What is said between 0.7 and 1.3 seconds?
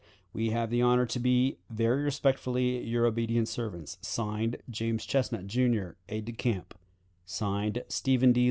the honor to